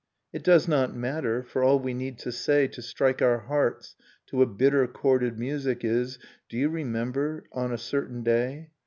[0.33, 3.95] It does not matter; for all we need to say To strike our hearts
[4.31, 6.17] to a bitter chorded music Is
[6.49, 7.43] 'do you remember...
[7.51, 8.71] on a certain day